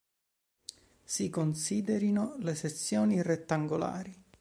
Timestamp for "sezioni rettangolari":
2.55-4.19